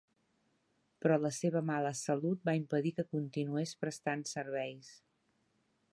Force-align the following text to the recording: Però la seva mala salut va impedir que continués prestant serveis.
Però 1.05 1.17
la 1.25 1.31
seva 1.39 1.61
mala 1.67 1.91
salut 1.99 2.49
va 2.49 2.57
impedir 2.61 2.95
que 3.01 3.07
continués 3.13 3.75
prestant 3.85 4.25
serveis. 4.35 4.93